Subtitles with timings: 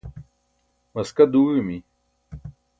[0.93, 1.77] maska duuẏimi